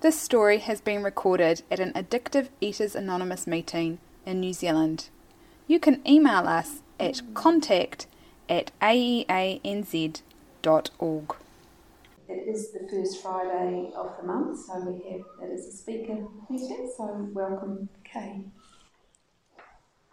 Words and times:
This 0.00 0.18
story 0.18 0.60
has 0.60 0.80
been 0.80 1.02
recorded 1.02 1.62
at 1.70 1.78
an 1.78 1.92
Addictive 1.92 2.48
Eaters 2.58 2.94
Anonymous 2.96 3.46
meeting 3.46 3.98
in 4.24 4.40
New 4.40 4.54
Zealand. 4.54 5.10
You 5.66 5.78
can 5.78 6.00
email 6.08 6.48
us 6.48 6.80
at 6.98 7.20
contact 7.34 8.06
at 8.48 8.70
aeanz.org. 8.80 10.24
It 12.30 12.48
is 12.48 12.72
the 12.72 12.88
first 12.90 13.20
Friday 13.20 13.92
of 13.94 14.16
the 14.18 14.26
month, 14.26 14.64
so 14.64 14.80
we 14.80 15.12
have 15.12 15.20
that 15.38 15.50
as 15.52 15.66
a 15.66 15.72
speaker 15.72 16.16
meeting. 16.48 16.90
So 16.96 17.28
welcome, 17.34 17.90
Kay. 18.02 18.46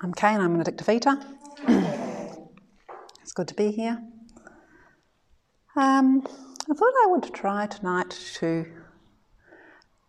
I'm 0.03 0.13
Kay 0.13 0.33
and 0.33 0.43
I'm 0.43 0.59
an 0.59 0.65
addictive 0.65 0.93
eater. 0.93 1.17
it's 3.21 3.31
good 3.31 3.47
to 3.47 3.55
be 3.55 3.71
here. 3.71 4.03
Um, 5.77 6.27
I 6.69 6.73
thought 6.73 6.93
I 7.05 7.07
would 7.07 7.33
try 7.33 7.67
tonight 7.67 8.09
to 8.39 8.65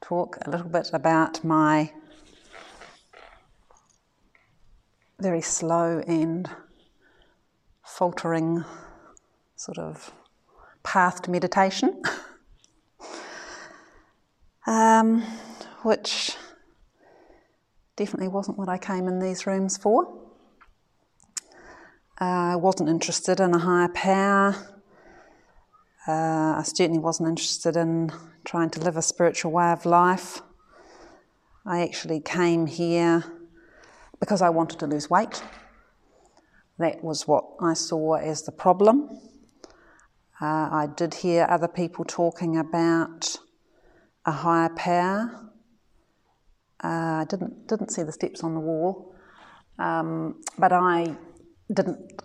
talk 0.09 0.39
a 0.47 0.51
little 0.51 0.71
bit 0.71 0.89
about 0.95 1.45
my 1.45 1.93
very 5.21 5.43
slow 5.43 6.03
and 6.07 6.49
faltering 7.85 8.65
sort 9.55 9.77
of 9.77 10.11
path 10.83 11.21
to 11.21 11.31
meditation, 11.31 12.03
um, 14.67 15.21
which 15.83 16.35
definitely 17.97 18.29
wasn't 18.29 18.57
what 18.57 18.71
I 18.71 18.79
came 18.79 19.09
in 19.09 19.19
these 19.19 19.47
rooms 19.47 19.77
for. 19.77 20.07
Uh, 22.19 22.55
I 22.55 22.57
wasn't 22.57 22.89
interested 22.89 23.41
in 23.41 23.53
a 23.53 23.59
higher 23.59 23.89
power. 23.89 24.78
Uh, 26.09 26.57
I 26.57 26.63
certainly 26.65 26.99
wasn't 26.99 27.29
interested 27.29 27.77
in 27.77 28.11
trying 28.47 28.71
to 28.71 28.81
live 28.81 28.97
a 28.97 29.03
spiritual 29.03 29.53
way 29.53 29.71
of 29.71 29.85
life. 29.85 30.41
I 31.67 31.83
actually 31.83 32.21
came 32.21 32.67
here 32.67 33.25
because 34.19 34.41
I 34.41 34.49
wanted 34.49 34.79
to 34.79 34.87
lose 34.87 35.11
weight. 35.11 35.43
That 36.79 37.05
was 37.05 37.29
what 37.29 37.45
I 37.61 37.75
saw 37.75 38.15
as 38.15 38.45
the 38.45 38.53
problem. 38.53 39.21
Uh, 40.41 40.71
I 40.73 40.89
did 40.97 41.13
hear 41.13 41.47
other 41.51 41.69
people 41.69 42.07
talking 42.07 42.57
about 42.57 43.37
a 44.25 44.33
higher 44.33 44.71
power. 44.71 45.53
Uh, 46.83 46.87
I 47.21 47.27
didn't 47.29 47.69
didn't 47.69 47.91
see 47.91 48.03
the 48.03 48.13
steps 48.13 48.43
on 48.43 48.55
the 48.55 48.61
wall, 48.61 49.15
um, 49.79 50.41
but 50.57 50.73
I 50.73 51.17
didn't 51.71 52.23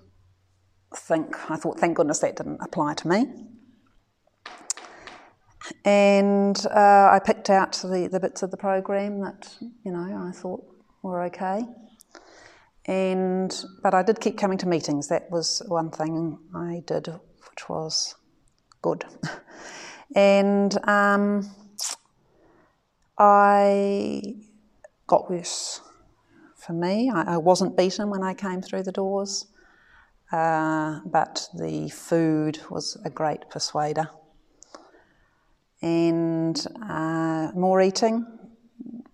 think. 0.96 1.52
I 1.52 1.58
thought, 1.58 1.80
thank 1.80 1.98
goodness 1.98 2.20
that 2.20 2.38
didn't 2.38 2.62
apply 2.62 2.94
to 2.94 3.08
me. 3.10 3.26
And 5.86 6.66
uh, 6.68 7.10
I 7.12 7.20
picked 7.24 7.50
out 7.50 7.74
the, 7.74 8.08
the 8.12 8.20
bits 8.20 8.42
of 8.44 8.52
the 8.52 8.58
program 8.58 9.20
that 9.22 9.54
you 9.84 9.92
know 9.92 10.28
I 10.28 10.32
thought 10.32 10.64
were 11.02 11.24
okay. 11.24 11.64
And 12.86 13.66
but 13.82 13.94
I 13.94 14.04
did 14.04 14.20
keep 14.20 14.38
coming 14.38 14.58
to 14.60 14.68
meetings. 14.68 15.08
That 15.08 15.30
was 15.30 15.62
one 15.68 15.92
thing 15.92 16.40
I 16.56 16.84
did 16.86 17.08
which 17.54 17.70
was 17.70 18.16
good. 18.82 19.06
and 20.16 20.76
um, 20.88 21.50
I 23.18 24.36
got 25.08 25.30
worse 25.30 25.82
for 26.58 26.74
me. 26.74 27.12
I, 27.14 27.34
I, 27.34 27.38
wasn't 27.38 27.78
beaten 27.78 28.10
when 28.10 28.24
I 28.24 28.34
came 28.34 28.62
through 28.62 28.84
the 28.84 28.92
doors, 28.92 29.48
uh, 30.32 31.02
but 31.06 31.48
the 31.54 31.90
food 31.90 32.60
was 32.70 32.98
a 33.06 33.10
great 33.10 33.50
persuader. 33.50 34.10
And 35.84 36.66
uh, 36.82 37.52
more 37.54 37.82
eating 37.82 38.26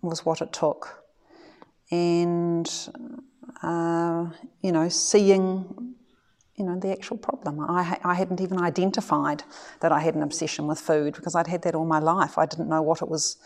was 0.02 0.23
what 0.23 0.42
it 0.42 0.53
took. 0.53 1.03
And, 1.92 2.72
uh, 3.64 4.28
you 4.61 4.72
know, 4.72 4.88
seeing 4.88 5.95
you 6.60 6.66
know, 6.66 6.77
the 6.77 6.92
actual 6.92 7.17
problem. 7.17 7.61
I, 7.61 7.98
I 8.04 8.14
hadn't 8.14 8.42
even 8.42 8.61
identified 8.61 9.43
that 9.80 9.93
I 9.93 10.02
had 10.02 10.16
an 10.16 10.21
obsession 10.21 10.67
with 10.67 10.80
food 10.80 11.16
because 11.16 11.33
I'd 11.33 11.48
had 11.48 11.61
that 11.61 11.73
all 11.73 11.86
my 11.86 11.99
life. 11.99 12.38
I 12.38 12.45
didn't 12.45 12.67
know 12.67 12.82
what 12.82 13.02
it 13.02 13.08
was 13.08 13.38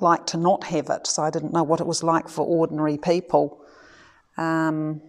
like 0.00 0.24
to 0.28 0.38
not 0.38 0.64
have 0.64 0.88
it, 0.88 1.06
so 1.06 1.22
I 1.22 1.28
didn't 1.28 1.52
know 1.52 1.62
what 1.62 1.78
it 1.78 1.86
was 1.86 2.02
like 2.02 2.26
for 2.26 2.46
ordinary 2.46 2.96
people. 2.96 3.62
Um, 4.38 5.02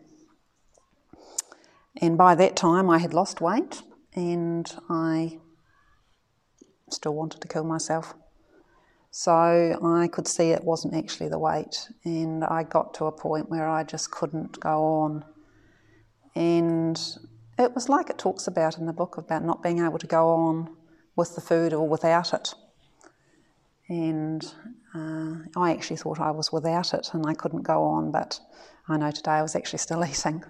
and 2.02 2.18
by 2.18 2.36
that 2.36 2.58
time, 2.58 2.90
I 2.90 2.98
had 2.98 3.14
lost 3.14 3.40
weight 3.40 3.84
and 4.14 4.70
I 4.90 5.40
still 6.94 7.14
wanted 7.14 7.42
to 7.42 7.48
kill 7.48 7.64
myself. 7.64 8.14
So 9.12 9.32
I 9.34 10.08
could 10.08 10.28
see 10.28 10.52
it 10.52 10.64
wasn't 10.64 10.94
actually 10.94 11.30
the 11.30 11.40
weight, 11.40 11.90
and 12.06 12.44
I 12.46 12.64
got 12.64 12.94
to 12.96 13.06
a 13.06 13.12
point 13.12 13.50
where 13.50 13.68
I 13.68 13.84
just 13.84 14.12
couldn't 14.12 14.60
go 14.60 14.84
on 14.84 15.26
and 16.36 17.00
it 17.60 17.74
was 17.74 17.90
like 17.90 18.10
it 18.10 18.18
talks 18.18 18.48
about 18.48 18.78
in 18.78 18.86
the 18.86 18.94
book 18.94 19.18
about 19.18 19.44
not 19.44 19.62
being 19.62 19.80
able 19.80 20.00
to 20.00 20.08
go 20.08 20.30
on 20.30 20.76
with 21.16 21.36
the 21.36 21.42
food 21.42 21.74
or 21.74 21.88
without 21.88 22.34
it. 22.34 22.54
And 23.90 24.44
uh, 24.96 25.36
I 25.58 25.72
actually 25.72 25.98
thought 25.98 26.20
I 26.20 26.32
was 26.32 26.52
without 26.52 26.94
it 26.94 27.10
and 27.14 27.26
I 27.26 27.34
couldn't 27.34 27.64
go 27.64 27.84
on, 27.84 28.12
but 28.12 28.40
I 28.88 28.98
know 28.98 29.12
today 29.12 29.32
I 29.32 29.42
was 29.42 29.56
actually 29.56 29.80
still 29.80 30.04
eating. 30.10 30.44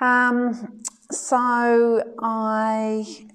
Um, 0.00 0.82
so 1.10 2.14
I 2.20 3.28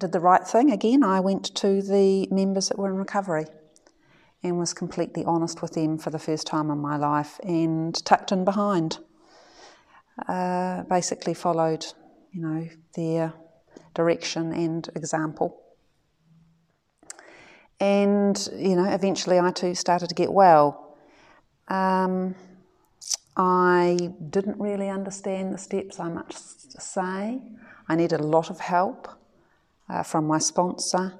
did 0.00 0.12
the 0.12 0.20
right 0.20 0.46
thing 0.46 0.70
again. 0.70 1.04
I 1.04 1.20
went 1.20 1.54
to 1.56 1.82
the 1.82 2.26
members 2.30 2.68
that 2.68 2.78
were 2.78 2.88
in 2.88 2.96
recovery 2.96 3.46
and 4.42 4.58
was 4.58 4.72
completely 4.72 5.24
honest 5.24 5.60
with 5.62 5.72
them 5.74 5.98
for 5.98 6.10
the 6.10 6.18
first 6.18 6.46
time 6.46 6.70
in 6.70 6.78
my 6.78 6.96
life 6.96 7.38
and 7.44 7.94
tucked 8.04 8.32
in 8.32 8.44
behind 8.44 8.98
uh, 10.28 10.82
basically 10.84 11.34
followed, 11.34 11.84
you 12.32 12.42
know, 12.42 12.68
their 12.94 13.32
direction 13.94 14.52
and 14.52 14.88
example. 14.94 15.60
And, 17.78 18.48
you 18.54 18.76
know, 18.76 18.90
eventually 18.90 19.38
I 19.38 19.50
too 19.52 19.74
started 19.74 20.08
to 20.08 20.14
get 20.14 20.32
well. 20.32 20.96
Um, 21.68 22.34
I 23.36 24.10
didn't 24.28 24.58
really 24.58 24.88
understand 24.88 25.54
the 25.54 25.58
steps, 25.58 25.98
I 25.98 26.08
must 26.08 26.80
say. 26.80 27.40
I 27.88 27.96
needed 27.96 28.20
a 28.20 28.26
lot 28.26 28.50
of 28.50 28.60
help 28.60 29.19
uh, 29.90 30.02
from 30.02 30.26
my 30.26 30.38
sponsor 30.38 31.18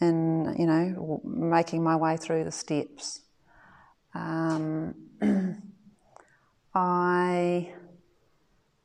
in, 0.00 0.54
you 0.58 0.66
know, 0.66 1.20
making 1.24 1.82
my 1.82 1.96
way 1.96 2.16
through 2.16 2.44
the 2.44 2.52
steps. 2.52 3.22
Um, 4.14 4.94
I 6.74 7.72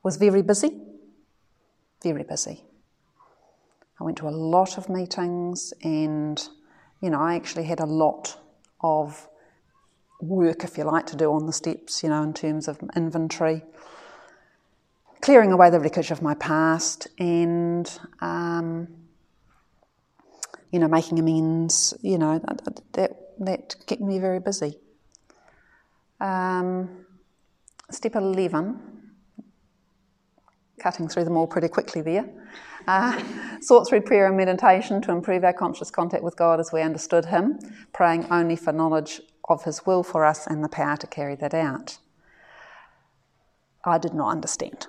was 0.04 0.18
very 0.18 0.42
busy, 0.42 0.82
very 2.02 2.24
busy. 2.24 2.64
I 4.00 4.04
went 4.04 4.18
to 4.18 4.28
a 4.28 4.32
lot 4.32 4.78
of 4.78 4.90
meetings 4.90 5.74
and, 5.84 6.42
you 7.02 7.10
know, 7.12 7.20
I 7.20 7.36
actually 7.36 7.66
had 7.66 7.80
a 7.80 7.86
lot 7.86 8.38
of 8.82 9.28
work, 10.20 10.64
if 10.64 10.78
you 10.78 10.86
like, 10.86 11.06
to 11.08 11.16
do 11.16 11.32
on 11.32 11.46
the 11.46 11.54
steps, 11.54 12.02
you 12.02 12.10
know, 12.10 12.24
in 12.24 12.34
terms 12.34 12.68
of 12.68 12.80
inventory, 12.96 13.62
clearing 15.22 15.52
away 15.52 15.70
the 15.70 15.80
wreckage 15.80 16.10
of 16.10 16.22
my 16.24 16.34
past 16.34 17.08
and, 17.20 18.00
um, 18.22 18.88
you 20.72 20.80
know, 20.80 20.88
making 20.88 21.20
amends, 21.20 21.94
you 22.02 22.18
know, 22.18 22.40
that, 22.40 23.16
that, 23.40 23.76
kept 23.86 24.02
me 24.02 24.20
very 24.20 24.40
busy. 24.40 24.78
Um, 26.20 27.06
step 27.90 28.16
11 28.16 28.92
cutting 30.82 31.08
through 31.08 31.24
them 31.24 31.38
all 31.38 31.48
pretty 31.48 31.68
quickly 31.68 32.02
there. 32.02 32.26
Uh, 32.88 33.22
sought 33.62 33.88
through 33.88 34.02
prayer 34.02 34.28
and 34.28 34.36
meditation 34.36 35.02
to 35.02 35.12
improve 35.12 35.44
our 35.44 35.54
conscious 35.54 35.92
contact 35.92 36.24
with 36.24 36.36
God 36.36 36.60
as 36.60 36.72
we 36.74 36.82
understood 36.82 37.26
Him, 37.26 37.60
praying 37.94 38.26
only 38.32 38.56
for 38.56 38.74
knowledge 38.74 39.22
of 39.48 39.64
His 39.64 39.86
will 39.86 40.04
for 40.04 40.26
us 40.26 40.48
and 40.48 40.64
the 40.64 40.70
power 40.70 40.98
to 40.98 41.08
carry 41.08 41.36
that 41.36 41.54
out. 41.54 42.00
I 43.86 43.98
did 43.98 44.14
not 44.14 44.32
understand. 44.32 44.88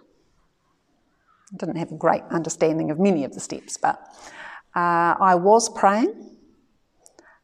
I 1.52 1.56
didn't 1.58 1.76
have 1.76 1.92
a 1.92 1.96
great 1.96 2.22
understanding 2.30 2.90
of 2.90 2.98
many 2.98 3.24
of 3.24 3.34
the 3.34 3.40
steps, 3.40 3.76
but 3.76 4.00
uh, 4.74 5.14
I 5.20 5.34
was 5.34 5.68
praying 5.68 6.36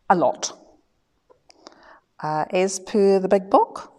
a 0.09 0.17
lot. 0.17 0.53
Uh, 2.21 2.45
as 2.51 2.81
per 2.81 3.21
the 3.21 3.29
big 3.29 3.49
book, 3.49 3.93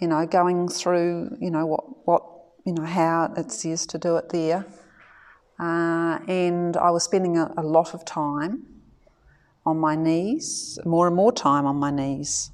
you 0.00 0.08
know, 0.08 0.26
going 0.26 0.68
through, 0.68 1.36
you 1.40 1.50
know, 1.50 1.66
what, 1.66 2.06
what 2.06 2.22
you 2.64 2.72
know, 2.72 2.84
how 2.84 3.32
it 3.36 3.52
says 3.52 3.86
to 3.86 3.98
do 3.98 4.16
it 4.16 4.28
there. 4.30 4.66
Uh, 5.58 6.18
and 6.26 6.76
I 6.76 6.90
was 6.90 7.04
spending 7.04 7.38
a, 7.38 7.52
a, 7.56 7.62
lot 7.62 7.94
of 7.94 8.04
time 8.04 8.66
on 9.64 9.78
my 9.78 9.94
knees, 9.94 10.78
more 10.84 11.06
and 11.06 11.14
more 11.14 11.30
time 11.30 11.66
on 11.66 11.76
my 11.76 11.90
knees, 11.90 12.50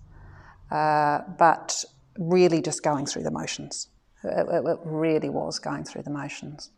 uh, 0.70 1.20
but 1.38 1.84
really 2.18 2.60
just 2.60 2.82
going 2.82 3.06
through 3.06 3.22
the 3.22 3.30
motions. 3.30 3.88
It, 4.24 4.46
it, 4.50 4.66
it 4.66 4.78
really 4.84 5.30
was 5.30 5.58
going 5.58 5.84
through 5.84 6.02
the 6.02 6.10
motions. 6.10 6.70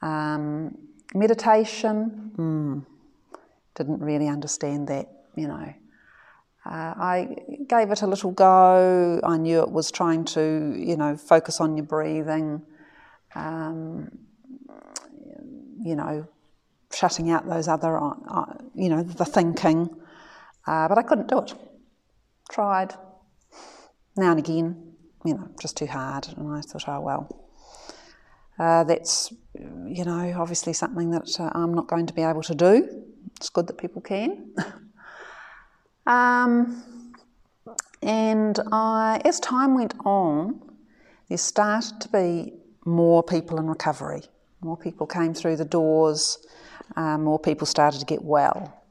Um, 0.00 0.78
meditation, 1.14 2.32
mm, 2.36 2.86
didn't 3.74 4.00
really 4.00 4.28
understand 4.28 4.88
that, 4.88 5.08
you 5.34 5.48
know. 5.48 5.72
Uh, 6.64 6.94
I 6.96 7.36
gave 7.68 7.92
it 7.92 8.02
a 8.02 8.06
little 8.08 8.32
go. 8.32 9.20
I 9.22 9.36
knew 9.36 9.60
it 9.60 9.70
was 9.70 9.92
trying 9.92 10.24
to, 10.26 10.74
you 10.76 10.96
know, 10.96 11.16
focus 11.16 11.60
on 11.60 11.76
your 11.76 11.86
breathing, 11.86 12.62
um, 13.36 14.10
you 15.80 15.94
know, 15.94 16.26
shutting 16.92 17.30
out 17.30 17.48
those 17.48 17.68
other, 17.68 17.98
uh, 17.98 18.14
uh 18.28 18.54
you 18.74 18.88
know, 18.88 19.02
the 19.02 19.24
thinking. 19.24 19.88
Uh, 20.66 20.88
but 20.88 20.98
I 20.98 21.02
couldn't 21.02 21.28
do 21.28 21.38
it. 21.38 21.54
Tried 22.50 22.94
now 24.16 24.30
and 24.30 24.38
again, 24.40 24.94
you 25.24 25.34
know, 25.34 25.48
just 25.60 25.76
too 25.76 25.86
hard. 25.86 26.26
And 26.36 26.52
I 26.52 26.62
thought, 26.62 26.88
oh 26.88 27.00
well, 27.00 27.45
uh, 28.58 28.84
that's, 28.84 29.32
you 29.86 30.04
know, 30.04 30.34
obviously 30.38 30.72
something 30.72 31.10
that 31.10 31.28
uh, 31.38 31.50
I'm 31.52 31.74
not 31.74 31.88
going 31.88 32.06
to 32.06 32.14
be 32.14 32.22
able 32.22 32.42
to 32.42 32.54
do. 32.54 33.04
It's 33.36 33.50
good 33.50 33.66
that 33.66 33.78
people 33.78 34.00
can. 34.00 34.54
um, 36.06 36.82
and 38.02 38.58
I, 38.72 39.20
as 39.24 39.40
time 39.40 39.74
went 39.74 39.94
on, 40.04 40.60
there 41.28 41.38
started 41.38 42.00
to 42.00 42.08
be 42.08 42.54
more 42.84 43.22
people 43.22 43.58
in 43.58 43.66
recovery. 43.66 44.22
More 44.62 44.76
people 44.76 45.06
came 45.06 45.34
through 45.34 45.56
the 45.56 45.64
doors, 45.64 46.38
uh, 46.96 47.18
more 47.18 47.38
people 47.38 47.66
started 47.66 47.98
to 48.00 48.06
get 48.06 48.22
well. 48.22 48.82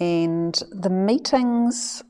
And 0.00 0.54
the 0.72 0.90
meetings 0.90 2.02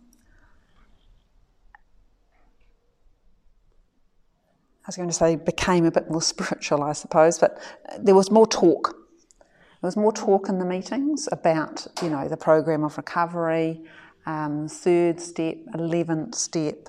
I 4.85 4.89
was 4.89 4.97
going 4.97 5.09
to 5.09 5.15
say 5.15 5.37
became 5.37 5.87
a 5.87 5.91
bit 5.91 6.11
more 6.11 6.21
spiritual, 6.35 6.83
I 6.83 6.93
suppose, 6.93 7.39
but 7.39 7.59
there 7.99 8.15
was 8.15 8.31
more 8.31 8.47
talk. 8.47 8.95
There 9.41 9.89
was 9.89 9.97
more 9.97 10.13
talk 10.13 10.49
in 10.49 10.59
the 10.59 10.65
meetings 10.65 11.29
about, 11.33 11.87
you 12.03 12.11
know, 12.11 12.29
the 12.29 12.37
program 12.37 12.85
of 12.85 12.97
recovery, 12.97 13.83
um, 14.27 14.69
third 14.69 15.21
step, 15.21 15.57
eleventh 15.75 16.35
step, 16.35 16.89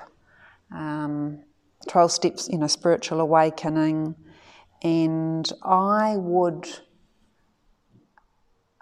um, 0.74 1.44
twelve 1.88 2.12
steps, 2.12 2.50
you 2.50 2.58
know, 2.58 2.68
spiritual 2.68 3.20
awakening, 3.22 4.16
and 4.82 5.50
I 5.64 6.16
would. 6.18 6.68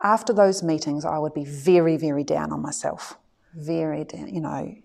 After 0.03 0.33
those 0.33 0.61
meetings, 0.63 1.05
I 1.05 1.17
would 1.17 1.33
be 1.33 1.45
very, 1.45 1.95
very 1.95 2.25
down 2.25 2.51
on 2.51 2.61
myself. 2.61 3.17
Very 3.55 4.03
down, 4.03 4.27
you 4.33 4.41
know, 4.41 4.75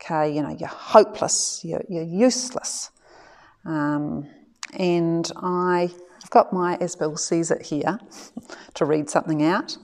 okay, 0.00 0.34
you 0.34 0.42
know, 0.42 0.56
you're 0.58 0.68
hopeless, 0.68 1.60
you're, 1.62 1.84
you're 1.88 2.02
useless. 2.02 2.90
Um, 3.64 4.28
and 4.72 5.30
I, 5.36 5.90
have 6.20 6.30
got 6.30 6.52
my 6.52 6.76
As 6.76 6.96
Bill 6.96 7.16
Sees 7.16 7.50
It 7.50 7.62
here 7.62 7.98
to 8.74 8.84
read 8.84 9.08
something 9.08 9.42
out 9.42 9.76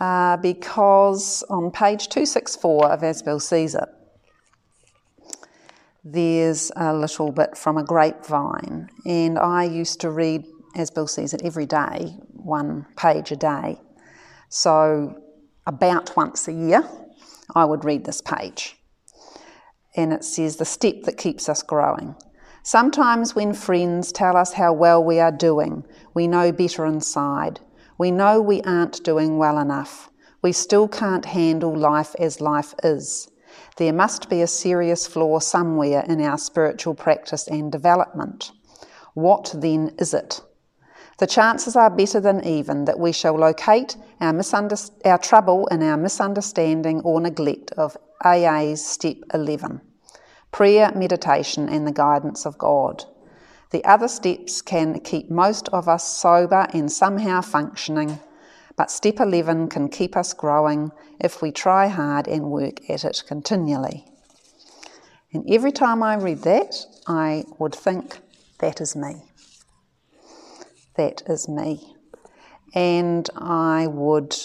uh, 0.00 0.36
because 0.38 1.42
on 1.50 1.70
page 1.70 2.08
264 2.08 2.92
of 2.92 3.02
As 3.02 3.22
Bill 3.22 3.40
Sees 3.40 3.74
It, 3.74 3.88
there's 6.02 6.72
a 6.76 6.94
little 6.94 7.30
bit 7.30 7.56
from 7.58 7.76
a 7.76 7.84
grapevine, 7.84 8.88
and 9.04 9.38
I 9.38 9.64
used 9.64 10.00
to 10.00 10.10
read 10.10 10.44
As 10.74 10.90
Bill 10.90 11.06
Sees 11.06 11.34
It 11.34 11.42
every 11.44 11.66
day, 11.66 12.16
one 12.32 12.86
page 12.96 13.32
a 13.32 13.36
day. 13.36 13.80
So, 14.48 15.22
about 15.66 16.16
once 16.16 16.48
a 16.48 16.52
year, 16.52 16.88
I 17.54 17.64
would 17.64 17.84
read 17.84 18.04
this 18.04 18.22
page. 18.22 18.76
And 19.94 20.12
it 20.12 20.24
says, 20.24 20.56
The 20.56 20.64
step 20.64 21.02
that 21.02 21.18
keeps 21.18 21.48
us 21.48 21.62
growing. 21.62 22.16
Sometimes, 22.62 23.34
when 23.34 23.54
friends 23.54 24.12
tell 24.12 24.36
us 24.36 24.52
how 24.52 24.72
well 24.74 25.02
we 25.02 25.18
are 25.18 25.32
doing, 25.32 25.82
we 26.12 26.28
know 26.28 26.52
better 26.52 26.84
inside. 26.84 27.58
We 27.96 28.10
know 28.10 28.42
we 28.42 28.60
aren't 28.62 29.02
doing 29.02 29.38
well 29.38 29.58
enough. 29.58 30.10
We 30.42 30.52
still 30.52 30.86
can't 30.86 31.24
handle 31.24 31.74
life 31.74 32.14
as 32.18 32.40
life 32.40 32.74
is. 32.82 33.30
There 33.76 33.94
must 33.94 34.28
be 34.28 34.42
a 34.42 34.46
serious 34.46 35.06
flaw 35.06 35.38
somewhere 35.38 36.04
in 36.06 36.20
our 36.20 36.36
spiritual 36.36 36.94
practice 36.94 37.48
and 37.48 37.72
development. 37.72 38.52
What 39.14 39.54
then 39.56 39.94
is 39.98 40.12
it? 40.12 40.42
The 41.18 41.26
chances 41.26 41.76
are 41.76 41.90
better 41.90 42.20
than 42.20 42.44
even 42.44 42.84
that 42.84 42.98
we 42.98 43.12
shall 43.12 43.36
locate 43.36 43.96
our, 44.20 44.38
our 45.04 45.18
trouble 45.18 45.66
in 45.68 45.82
our 45.82 45.96
misunderstanding 45.96 47.00
or 47.02 47.20
neglect 47.20 47.72
of 47.72 47.96
AA's 48.24 48.84
Step 48.84 49.16
11 49.32 49.80
prayer, 50.52 50.92
meditation, 50.94 51.68
and 51.68 51.86
the 51.86 51.92
guidance 51.92 52.46
of 52.46 52.58
God. 52.58 53.04
The 53.70 53.84
other 53.84 54.08
steps 54.08 54.62
can 54.62 54.98
keep 55.00 55.30
most 55.30 55.68
of 55.68 55.88
us 55.88 56.18
sober 56.18 56.66
and 56.72 56.90
somehow 56.90 57.40
functioning, 57.40 58.18
but 58.76 58.90
step 58.90 59.20
11 59.20 59.68
can 59.68 59.88
keep 59.88 60.16
us 60.16 60.32
growing 60.32 60.90
if 61.20 61.40
we 61.40 61.52
try 61.52 61.86
hard 61.86 62.26
and 62.26 62.50
work 62.50 62.88
at 62.90 63.04
it 63.04 63.22
continually. 63.26 64.06
And 65.32 65.44
every 65.48 65.70
time 65.70 66.02
I 66.02 66.16
read 66.16 66.42
that, 66.42 66.74
I 67.06 67.44
would 67.58 67.74
think, 67.74 68.18
that 68.58 68.80
is 68.80 68.96
me. 68.96 69.22
That 70.96 71.22
is 71.28 71.48
me. 71.48 71.94
And 72.74 73.28
I 73.36 73.86
would 73.86 74.36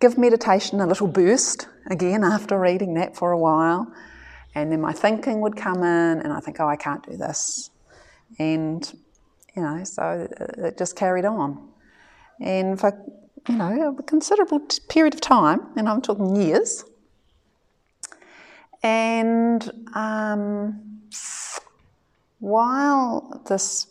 give 0.00 0.16
meditation 0.16 0.80
a 0.80 0.86
little 0.86 1.06
boost 1.06 1.68
again 1.90 2.24
after 2.24 2.58
reading 2.58 2.94
that 2.94 3.16
for 3.16 3.32
a 3.32 3.38
while. 3.38 3.92
And 4.54 4.72
then 4.72 4.80
my 4.80 4.92
thinking 4.92 5.40
would 5.42 5.56
come 5.56 5.78
in, 5.78 6.20
and 6.20 6.32
I 6.32 6.40
think, 6.40 6.58
oh, 6.58 6.68
I 6.68 6.76
can't 6.76 7.08
do 7.08 7.16
this. 7.16 7.70
And, 8.38 8.90
you 9.54 9.62
know, 9.62 9.84
so 9.84 10.28
it 10.58 10.78
just 10.78 10.96
carried 10.96 11.24
on. 11.24 11.68
And 12.40 12.80
for, 12.80 13.00
you 13.48 13.56
know, 13.56 13.96
a 13.98 14.02
considerable 14.02 14.60
period 14.88 15.14
of 15.14 15.20
time, 15.20 15.68
and 15.76 15.88
I'm 15.88 16.00
talking 16.00 16.34
years. 16.34 16.84
And 18.82 19.70
um, 19.94 21.00
while 22.38 23.42
this, 23.48 23.86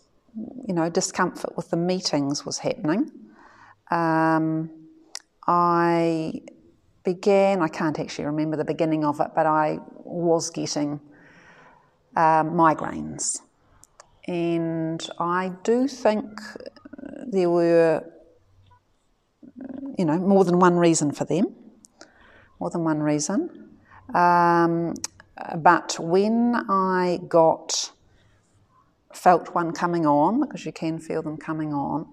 you 0.68 0.74
know, 0.74 0.90
discomfort 0.90 1.56
with 1.56 1.70
the 1.70 1.78
meetings 1.78 2.46
was 2.46 2.58
happening, 2.58 3.12
um, 3.92 4.70
I 5.48 6.42
began, 7.04 7.62
I 7.62 7.68
can't 7.68 8.00
actually 8.00 8.26
remember 8.26 8.58
the 8.58 8.66
beginning 8.66 9.06
of 9.06 9.20
it, 9.20 9.32
but 9.36 9.46
I 9.46 9.80
was 10.04 10.50
getting 10.50 11.00
uh, 12.16 12.44
migraines. 12.44 13.40
And 14.28 15.08
I 15.20 15.52
do 15.64 15.88
think 15.88 16.40
there 17.26 17.50
were, 17.50 18.04
you 19.98 20.06
know, 20.06 20.18
more 20.18 20.44
than 20.46 20.60
one 20.60 20.78
reason 20.78 21.12
for 21.12 21.26
them, 21.26 21.56
more 22.60 22.70
than 22.70 22.84
one 22.84 23.02
reason. 23.02 23.70
Um, 24.14 24.94
but 25.58 25.98
when 26.00 26.56
I 26.70 27.20
got, 27.28 27.92
felt 29.14 29.56
one 29.56 29.72
coming 29.72 30.06
on, 30.06 30.42
because 30.42 30.66
you 30.66 30.72
can 30.72 31.00
feel 31.00 31.22
them 31.22 31.38
coming 31.38 31.74
on, 31.74 32.08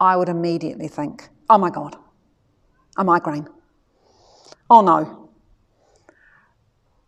I 0.00 0.16
would 0.16 0.28
immediately 0.28 0.88
think, 0.88 1.28
oh 1.50 1.58
my 1.58 1.70
God, 1.70 1.96
a 2.96 3.04
migraine. 3.04 3.48
Oh 4.70 4.80
no. 4.82 5.30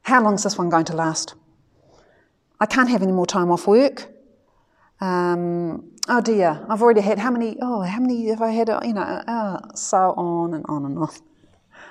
How 0.02 0.23
long 0.23 0.35
is 0.35 0.43
this 0.43 0.57
one 0.57 0.71
going 0.71 0.87
to 0.87 0.97
last? 0.97 1.35
I 2.59 2.67
can't 2.67 2.88
have 2.88 3.02
any 3.02 3.12
more 3.12 3.26
time 3.26 3.50
off 3.50 3.67
work. 3.67 4.09
Um, 5.00 5.93
oh 6.09 6.21
dear, 6.21 6.64
I've 6.69 6.83
already 6.83 7.00
had 7.00 7.19
how 7.19 7.31
many? 7.31 7.57
Oh, 7.61 7.83
how 7.83 8.00
many 8.00 8.29
have 8.29 8.43
I 8.43 8.50
had? 8.50 8.69
You 8.69 8.95
know, 8.95 9.02
uh, 9.02 9.75
so 9.75 10.14
on 10.17 10.55
and 10.55 10.64
on 10.69 10.85
and 10.85 10.99
on. 10.99 11.09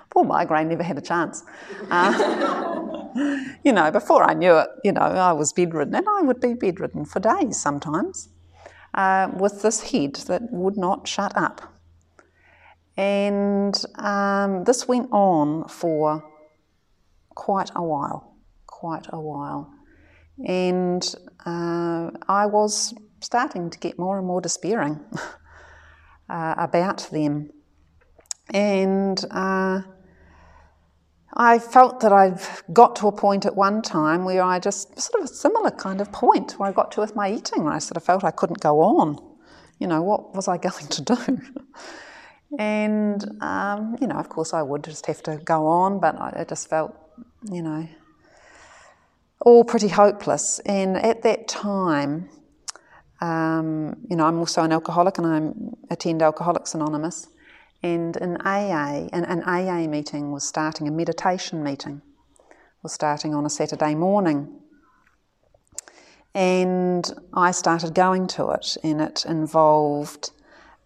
Poor 0.09 0.23
migraine 0.23 0.69
never 0.69 0.83
had 0.83 0.97
a 0.97 1.01
chance. 1.01 1.43
Uh, 1.89 3.07
you 3.63 3.71
know, 3.71 3.91
before 3.91 4.23
I 4.23 4.33
knew 4.33 4.57
it, 4.57 4.69
you 4.83 4.91
know, 4.91 5.01
I 5.01 5.33
was 5.33 5.53
bedridden, 5.53 5.95
and 5.95 6.07
I 6.07 6.21
would 6.21 6.39
be 6.39 6.53
bedridden 6.53 7.05
for 7.05 7.19
days 7.19 7.59
sometimes 7.59 8.29
uh, 8.93 9.29
with 9.33 9.61
this 9.61 9.91
head 9.91 10.15
that 10.27 10.51
would 10.51 10.77
not 10.77 11.07
shut 11.07 11.35
up. 11.37 11.78
And 12.99 13.81
um, 13.95 14.65
this 14.65 14.85
went 14.85 15.07
on 15.13 15.69
for 15.69 16.21
quite 17.29 17.71
a 17.73 17.81
while, 17.81 18.35
quite 18.67 19.07
a 19.13 19.21
while. 19.21 19.71
And 20.45 21.01
uh, 21.45 22.11
I 22.27 22.45
was 22.45 22.93
starting 23.21 23.69
to 23.69 23.79
get 23.79 23.97
more 23.97 24.17
and 24.17 24.27
more 24.27 24.41
despairing 24.41 24.99
uh, 26.29 26.55
about 26.57 27.07
them. 27.09 27.51
And 28.53 29.23
uh, 29.31 29.83
I 31.35 31.57
felt 31.57 32.01
that 32.01 32.11
I've 32.11 32.63
got 32.73 32.97
to 32.97 33.07
a 33.07 33.13
point 33.13 33.45
at 33.45 33.55
one 33.55 33.81
time 33.81 34.25
where 34.25 34.43
I 34.43 34.59
just, 34.59 34.99
sort 34.99 35.23
of 35.23 35.29
a 35.29 35.33
similar 35.33 35.71
kind 35.71 36.01
of 36.01 36.11
point 36.11 36.59
where 36.59 36.67
I 36.67 36.73
got 36.73 36.91
to 36.93 36.99
with 36.99 37.15
my 37.15 37.31
eating, 37.31 37.63
where 37.63 37.71
I 37.71 37.79
sort 37.79 37.95
of 37.95 38.03
felt 38.03 38.25
I 38.25 38.31
couldn't 38.31 38.59
go 38.59 38.81
on. 38.81 39.25
You 39.79 39.87
know, 39.87 40.01
what 40.01 40.35
was 40.35 40.49
I 40.49 40.57
going 40.67 40.87
to 40.87 41.01
do? 41.01 41.39
And, 42.57 43.23
um, 43.41 43.95
you 44.01 44.07
know, 44.07 44.15
of 44.15 44.29
course, 44.29 44.53
I 44.53 44.61
would 44.61 44.83
just 44.83 45.05
have 45.05 45.21
to 45.23 45.37
go 45.37 45.67
on, 45.67 45.99
but 45.99 46.19
I, 46.19 46.45
just 46.47 46.67
felt, 46.67 46.95
you 47.51 47.61
know, 47.61 47.87
all 49.41 49.63
pretty 49.63 49.89
hopeless. 49.89 50.59
And 50.65 50.97
at 50.97 51.21
that 51.23 51.47
time, 51.47 52.29
um, 53.21 53.97
you 54.09 54.15
know, 54.15 54.25
I'm 54.25 54.39
also 54.39 54.63
an 54.63 54.71
alcoholic 54.71 55.17
and 55.17 55.27
I 55.27 55.93
attend 55.93 56.21
Alcoholics 56.21 56.73
Anonymous. 56.73 57.27
And 57.83 58.17
an 58.17 58.37
AA, 58.37 59.07
an, 59.13 59.25
an 59.25 59.43
AA 59.43 59.87
meeting 59.87 60.31
was 60.31 60.43
starting, 60.43 60.87
a 60.87 60.91
meditation 60.91 61.63
meeting 61.63 62.01
was 62.83 62.93
starting 62.93 63.33
on 63.33 63.45
a 63.45 63.49
Saturday 63.49 63.95
morning. 63.95 64.59
And 66.33 67.11
I 67.33 67.51
started 67.51 67.95
going 67.95 68.27
to 68.27 68.49
it, 68.51 68.77
and 68.83 69.01
it 69.01 69.25
involved 69.25 70.31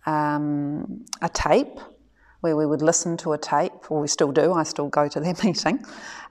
um, 0.05 1.05
a 1.21 1.29
tape 1.29 1.79
where 2.41 2.57
we 2.57 2.65
would 2.65 2.81
listen 2.81 3.15
to 3.15 3.31
a 3.31 3.37
tape, 3.37 3.89
or 3.89 4.01
we 4.01 4.07
still 4.07 4.33
do, 4.33 4.51
I 4.53 4.63
still 4.63 4.89
go 4.89 5.07
to 5.07 5.19
their 5.19 5.33
meeting. 5.43 5.83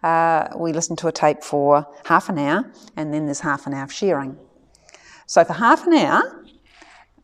Uh, 0.02 0.48
we 0.56 0.72
listen 0.74 0.94
to 0.96 1.08
a 1.08 1.12
tape 1.12 1.42
for 1.42 1.86
half 2.04 2.28
an 2.28 2.38
hour, 2.38 2.70
and 2.96 3.14
then 3.14 3.24
there's 3.24 3.40
half 3.40 3.66
an 3.66 3.72
hour 3.72 3.84
of 3.84 3.92
sharing. 3.92 4.36
So 5.26 5.42
for 5.42 5.54
half 5.54 5.86
an 5.86 5.94
hour, 5.94 6.44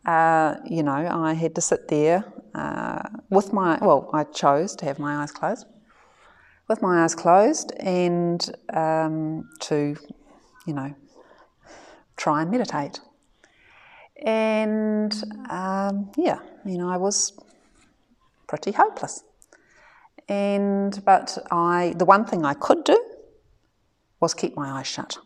uh, 0.07 0.55
you 0.65 0.83
know, 0.83 1.07
I 1.11 1.35
had 1.35 1.55
to 1.57 1.61
sit 1.61 1.89
there 1.89 2.25
uh, 2.55 3.03
with 3.29 3.53
my, 3.53 3.77
well, 3.83 4.09
I 4.15 4.25
chose 4.25 4.75
to 4.77 4.87
have 4.87 4.99
my 4.99 5.17
eyes 5.17 5.33
closed, 5.33 5.67
with 6.67 6.81
my 6.81 7.05
eyes 7.05 7.15
closed, 7.15 7.73
and 7.81 8.51
um, 8.73 9.51
to, 9.61 9.97
you 10.67 10.73
know, 10.73 10.95
try 12.17 12.41
and 12.41 12.51
meditate. 12.51 13.01
And 14.25 15.13
um, 15.49 16.11
yeah, 16.17 16.41
you 16.65 16.79
know, 16.79 16.89
I 16.89 16.97
was 16.97 17.39
pretty 18.47 18.73
hopeless. 18.73 19.23
And 20.29 21.03
but 21.05 21.39
I, 21.51 21.95
the 21.97 22.05
one 22.05 22.25
thing 22.25 22.45
I 22.45 22.55
could 22.55 22.85
do 22.85 23.03
was 24.21 24.35
keep 24.35 24.57
my 24.57 24.71
eyes 24.71 24.87
shut. 24.87 25.19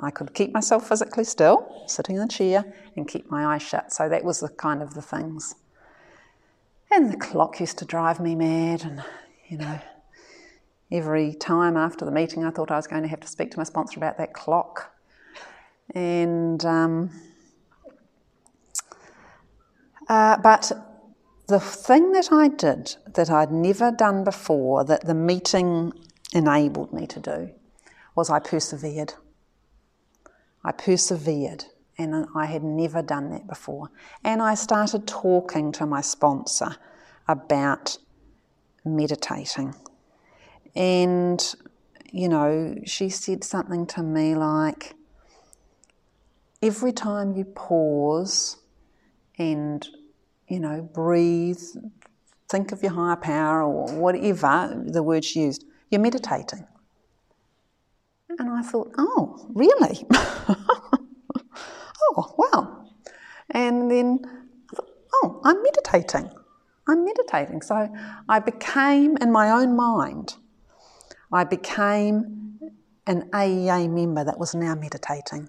I 0.00 0.10
could 0.10 0.32
keep 0.32 0.52
myself 0.52 0.88
physically 0.88 1.24
still, 1.24 1.82
sitting 1.86 2.16
in 2.16 2.22
a 2.22 2.28
chair, 2.28 2.72
and 2.96 3.08
keep 3.08 3.30
my 3.30 3.54
eyes 3.54 3.62
shut. 3.62 3.92
So 3.92 4.08
that 4.08 4.22
was 4.22 4.40
the 4.40 4.48
kind 4.48 4.82
of 4.82 4.94
the 4.94 5.02
things. 5.02 5.56
And 6.90 7.12
the 7.12 7.16
clock 7.16 7.58
used 7.58 7.78
to 7.78 7.84
drive 7.84 8.20
me 8.20 8.34
mad, 8.34 8.84
and 8.84 9.02
you 9.48 9.58
know, 9.58 9.80
every 10.92 11.34
time 11.34 11.76
after 11.76 12.04
the 12.04 12.10
meeting, 12.10 12.44
I 12.44 12.50
thought 12.50 12.70
I 12.70 12.76
was 12.76 12.86
going 12.86 13.02
to 13.02 13.08
have 13.08 13.20
to 13.20 13.28
speak 13.28 13.50
to 13.52 13.58
my 13.58 13.64
sponsor 13.64 13.98
about 13.98 14.18
that 14.18 14.34
clock. 14.34 14.94
And 15.94 16.64
um, 16.64 17.10
uh, 20.08 20.36
but 20.38 20.72
the 21.48 21.60
thing 21.60 22.12
that 22.12 22.30
I 22.32 22.48
did 22.48 22.96
that 23.14 23.30
I'd 23.30 23.50
never 23.50 23.90
done 23.90 24.24
before, 24.24 24.84
that 24.84 25.06
the 25.06 25.14
meeting 25.14 25.92
enabled 26.32 26.92
me 26.92 27.06
to 27.06 27.20
do, 27.20 27.50
was 28.14 28.30
I 28.30 28.38
persevered. 28.38 29.14
I 30.64 30.72
persevered, 30.72 31.64
and 31.96 32.26
I 32.34 32.46
had 32.46 32.62
never 32.62 33.00
done 33.00 33.30
that 33.30 33.46
before. 33.46 33.90
And 34.24 34.42
I 34.42 34.54
started 34.54 35.06
talking 35.06 35.72
to 35.72 35.86
my 35.86 36.00
sponsor 36.00 36.76
about 37.26 37.96
meditating. 38.84 39.74
And, 40.74 41.54
you 42.12 42.28
know, 42.28 42.76
she 42.84 43.08
said 43.08 43.44
something 43.44 43.86
to 43.88 44.02
me 44.02 44.34
like, 44.34 44.94
every 46.62 46.92
time 46.92 47.34
you 47.34 47.44
pause 47.44 48.58
and 49.38 49.88
you 50.48 50.60
know, 50.60 50.82
breathe, 50.82 51.60
think 52.48 52.72
of 52.72 52.82
your 52.82 52.92
higher 52.92 53.16
power 53.16 53.62
or 53.62 53.92
whatever 53.92 54.82
the 54.86 55.02
words 55.02 55.36
used, 55.36 55.64
you're 55.90 56.00
meditating. 56.00 56.66
And 58.38 58.50
I 58.50 58.62
thought, 58.62 58.92
oh, 58.98 59.46
really? 59.54 60.06
oh, 62.02 62.34
wow. 62.36 62.86
And 63.50 63.90
then, 63.90 64.20
I 64.24 64.76
thought, 64.76 64.90
oh, 65.14 65.40
I'm 65.44 65.62
meditating. 65.62 66.30
I'm 66.86 67.04
meditating. 67.04 67.62
So 67.62 67.88
I 68.28 68.38
became, 68.38 69.16
in 69.18 69.32
my 69.32 69.50
own 69.50 69.76
mind, 69.76 70.34
I 71.32 71.44
became 71.44 72.58
an 73.06 73.30
AEA 73.30 73.90
member 73.90 74.24
that 74.24 74.38
was 74.38 74.54
now 74.54 74.74
meditating. 74.74 75.48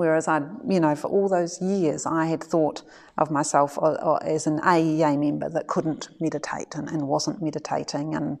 Whereas 0.00 0.28
I, 0.28 0.40
you 0.66 0.80
know, 0.80 0.96
for 0.96 1.08
all 1.08 1.28
those 1.28 1.60
years, 1.60 2.06
I 2.06 2.24
had 2.24 2.42
thought 2.42 2.80
of 3.18 3.30
myself 3.30 3.76
uh, 3.76 3.82
uh, 3.82 4.18
as 4.22 4.46
an 4.46 4.58
AEA 4.60 5.18
member 5.18 5.50
that 5.50 5.66
couldn't 5.66 6.08
meditate 6.18 6.74
and, 6.74 6.88
and 6.88 7.06
wasn't 7.06 7.42
meditating, 7.42 8.14
and 8.14 8.38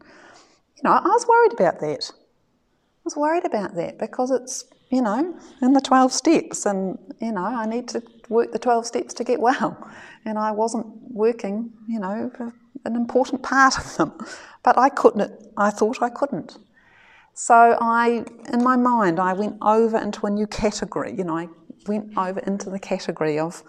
you 0.76 0.82
know, 0.84 0.92
I 0.92 1.06
was 1.06 1.26
worried 1.28 1.52
about 1.52 1.80
that. 1.80 2.10
I 2.10 3.02
was 3.04 3.14
worried 3.14 3.44
about 3.44 3.74
that 3.74 3.98
because 3.98 4.30
it's, 4.30 4.64
you 4.88 5.02
know, 5.02 5.38
in 5.60 5.74
the 5.74 5.82
12 5.82 6.10
steps, 6.14 6.64
and, 6.64 6.98
you 7.20 7.32
know, 7.32 7.44
I 7.44 7.66
need 7.66 7.88
to 7.88 8.02
work 8.30 8.52
the 8.52 8.58
12 8.58 8.86
steps 8.86 9.12
to 9.12 9.24
get 9.24 9.38
well. 9.38 9.76
And 10.24 10.38
I 10.38 10.52
wasn't 10.52 10.86
working, 11.10 11.74
you 11.86 12.00
know, 12.00 12.30
an 12.86 12.96
important 12.96 13.42
part 13.42 13.76
of 13.76 13.98
them. 13.98 14.12
But 14.62 14.78
I 14.78 14.88
couldn't, 14.88 15.30
I 15.58 15.68
thought 15.68 16.00
I 16.00 16.08
couldn't. 16.08 16.56
So 17.42 17.54
I, 17.80 18.22
in 18.52 18.62
my 18.62 18.76
mind, 18.76 19.18
I 19.18 19.32
went 19.32 19.56
over 19.62 19.96
into 19.96 20.26
a 20.26 20.30
new 20.30 20.46
category. 20.46 21.14
You 21.16 21.24
know, 21.24 21.38
I 21.38 21.48
went 21.86 22.12
over 22.18 22.38
into 22.40 22.68
the 22.68 22.78
category 22.78 23.38
of 23.38 23.62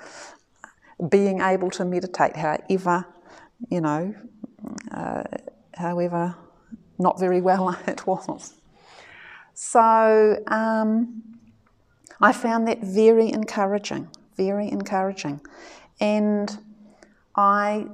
being 1.09 1.39
able 1.39 1.69
to 1.71 1.85
meditate, 1.85 2.35
however, 2.35 3.05
you 3.69 3.79
know, 3.79 4.13
uh, 4.91 5.23
however 5.73 6.35
not 6.99 7.17
very 7.17 7.39
well 7.39 7.69
it 7.87 8.05
was. 8.05 8.55
So 9.53 10.43
um, 10.47 11.23
I 12.19 12.33
found 12.33 12.67
that 12.67 12.81
very 12.81 13.31
encouraging, 13.31 14.09
very 14.35 14.69
encouraging. 14.69 15.39
And 16.01 16.59
I, 17.37 17.87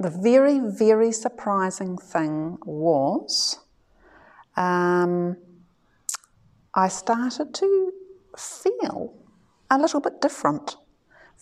the 0.00 0.10
very, 0.10 0.58
very 0.58 1.12
surprising 1.12 1.96
thing 1.96 2.58
was 2.66 3.60
um, 4.56 5.36
I 6.74 6.88
started 6.88 7.54
to 7.54 7.92
feel 8.36 9.14
a 9.70 9.78
little 9.78 10.00
bit 10.00 10.20
different. 10.20 10.76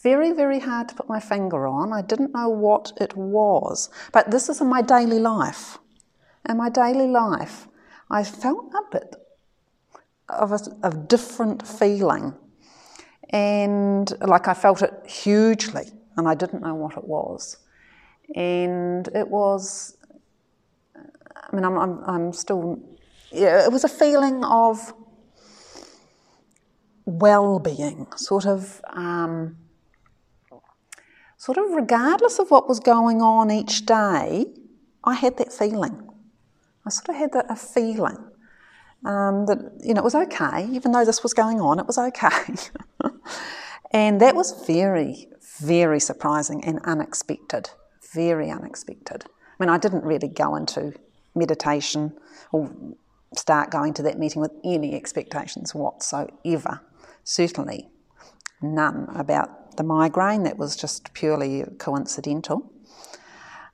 Very, 0.02 0.32
very 0.32 0.60
hard 0.60 0.88
to 0.88 0.94
put 0.94 1.08
my 1.08 1.20
finger 1.20 1.66
on. 1.66 1.92
I 1.92 2.02
didn't 2.02 2.32
know 2.32 2.48
what 2.48 2.92
it 3.00 3.16
was. 3.16 3.90
But 4.12 4.30
this 4.30 4.48
is 4.48 4.60
in 4.60 4.68
my 4.68 4.82
daily 4.82 5.18
life. 5.18 5.78
In 6.48 6.56
my 6.56 6.70
daily 6.70 7.06
life, 7.06 7.68
I 8.10 8.24
felt 8.24 8.72
a 8.74 8.82
bit 8.90 9.14
of 10.28 10.52
a 10.82 10.90
different 10.90 11.66
feeling. 11.66 12.34
And 13.30 14.12
like 14.22 14.48
I 14.48 14.54
felt 14.54 14.82
it 14.82 14.92
hugely, 15.06 15.92
and 16.16 16.26
I 16.26 16.34
didn't 16.34 16.62
know 16.62 16.74
what 16.74 16.96
it 16.96 17.04
was. 17.04 17.58
And 18.34 19.06
it 19.14 19.28
was, 19.28 19.96
I 20.96 21.54
mean, 21.54 21.64
I'm, 21.64 21.76
I'm, 21.78 22.04
I'm 22.04 22.32
still 22.32 22.80
yeah, 23.32 23.64
it 23.64 23.72
was 23.72 23.84
a 23.84 23.88
feeling 23.88 24.44
of 24.44 24.92
well-being, 27.04 28.06
sort 28.16 28.46
of, 28.46 28.80
um, 28.90 29.56
sort 31.36 31.58
of 31.58 31.70
regardless 31.70 32.38
of 32.38 32.50
what 32.50 32.68
was 32.68 32.80
going 32.80 33.22
on 33.22 33.50
each 33.50 33.86
day, 33.86 34.46
I 35.04 35.14
had 35.14 35.36
that 35.38 35.52
feeling. 35.52 36.08
I 36.86 36.90
sort 36.90 37.08
of 37.10 37.16
had 37.16 37.32
that, 37.32 37.46
a 37.48 37.56
feeling 37.56 38.18
um, 39.04 39.46
that 39.46 39.58
you 39.82 39.94
know 39.94 40.00
it 40.00 40.04
was 40.04 40.14
okay, 40.14 40.68
even 40.72 40.92
though 40.92 41.04
this 41.04 41.22
was 41.22 41.32
going 41.32 41.60
on, 41.60 41.78
it 41.78 41.86
was 41.86 41.98
okay, 41.98 42.54
and 43.92 44.20
that 44.20 44.34
was 44.34 44.64
very, 44.66 45.28
very 45.60 46.00
surprising 46.00 46.64
and 46.64 46.80
unexpected. 46.84 47.70
Very 48.12 48.50
unexpected. 48.50 49.24
I 49.24 49.62
mean, 49.62 49.70
I 49.70 49.78
didn't 49.78 50.04
really 50.04 50.28
go 50.28 50.56
into 50.56 50.92
meditation 51.34 52.12
or 52.50 52.70
start 53.34 53.70
going 53.70 53.94
to 53.94 54.02
that 54.02 54.18
meeting 54.18 54.40
with 54.42 54.52
any 54.64 54.94
expectations 54.94 55.74
whatsoever. 55.74 56.80
Certainly 57.24 57.88
none 58.62 59.08
about 59.14 59.76
the 59.76 59.82
migraine, 59.82 60.42
that 60.42 60.58
was 60.58 60.76
just 60.76 61.12
purely 61.14 61.64
coincidental. 61.78 62.72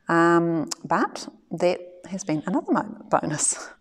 Um, 0.09 0.69
but 0.85 1.29
that 1.51 1.81
has 2.11 2.23
been 2.23 2.43
another 2.47 2.73
moment, 2.73 3.11
bonus. 3.11 3.69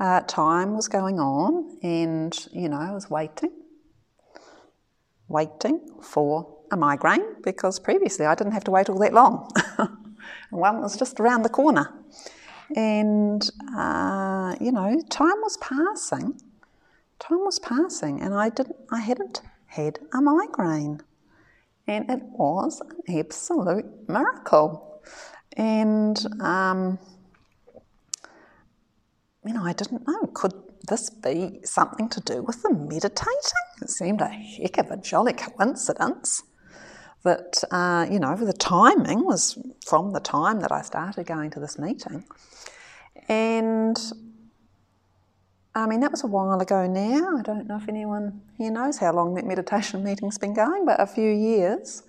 Uh, 0.00 0.20
time 0.22 0.74
was 0.74 0.88
going 0.88 1.20
on, 1.20 1.78
and 1.80 2.48
you 2.50 2.68
know, 2.68 2.78
I 2.78 2.90
was 2.90 3.08
waiting, 3.08 3.52
waiting 5.28 5.78
for 6.02 6.58
a 6.72 6.76
migraine 6.76 7.40
because 7.44 7.78
previously 7.78 8.26
I 8.26 8.34
didn't 8.34 8.54
have 8.54 8.64
to 8.64 8.72
wait 8.72 8.88
all 8.88 8.98
that 8.98 9.12
long. 9.12 9.48
One 10.50 10.80
was 10.80 10.96
just 10.96 11.20
around 11.20 11.42
the 11.42 11.50
corner. 11.50 11.92
And, 12.76 13.48
uh, 13.76 14.56
you 14.60 14.72
know, 14.72 15.00
time 15.10 15.40
was 15.42 15.56
passing. 15.58 16.40
Time 17.18 17.44
was 17.44 17.58
passing, 17.58 18.20
and 18.20 18.34
I 18.34 18.48
didn't, 18.48 18.76
I 18.90 19.00
hadn't 19.00 19.42
had 19.66 19.98
a 20.12 20.20
migraine. 20.20 21.00
And 21.86 22.10
it 22.10 22.22
was 22.22 22.80
an 22.80 23.18
absolute 23.18 23.86
miracle. 24.08 25.00
And, 25.56 26.18
um, 26.40 26.98
you 29.44 29.52
know, 29.52 29.64
I 29.64 29.72
didn't 29.72 30.06
know, 30.06 30.30
could 30.32 30.54
this 30.88 31.10
be 31.10 31.60
something 31.64 32.08
to 32.08 32.20
do 32.20 32.42
with 32.42 32.62
the 32.62 32.72
meditating? 32.72 33.66
It 33.80 33.90
seemed 33.90 34.20
a 34.20 34.28
heck 34.28 34.78
of 34.78 34.90
a 34.90 34.96
jolly 34.96 35.32
coincidence 35.32 36.42
that, 37.24 37.62
uh, 37.70 38.06
you 38.10 38.18
know, 38.18 38.34
the 38.36 38.52
timing 38.52 39.24
was 39.24 39.58
from 39.86 40.12
the 40.12 40.20
time 40.20 40.60
that 40.60 40.72
I 40.72 40.82
started 40.82 41.26
going 41.26 41.50
to 41.50 41.60
this 41.60 41.78
meeting. 41.78 42.24
And 43.28 43.98
I 45.74 45.86
mean, 45.86 46.00
that 46.00 46.10
was 46.10 46.22
a 46.22 46.26
while 46.26 46.60
ago 46.60 46.86
now. 46.86 47.38
I 47.38 47.42
don't 47.42 47.66
know 47.66 47.76
if 47.76 47.88
anyone 47.88 48.42
here 48.58 48.70
knows 48.70 48.98
how 48.98 49.12
long 49.12 49.34
that 49.34 49.46
meditation 49.46 50.04
meeting's 50.04 50.38
been 50.38 50.54
going, 50.54 50.84
but 50.84 51.00
a 51.00 51.06
few 51.06 51.30
years. 51.30 52.02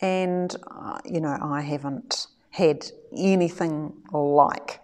And, 0.00 0.54
uh, 0.70 0.98
you 1.04 1.20
know, 1.20 1.36
I 1.40 1.60
haven't 1.60 2.26
had 2.50 2.86
anything 3.16 3.92
like 4.12 4.80